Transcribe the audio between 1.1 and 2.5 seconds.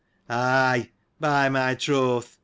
by my troth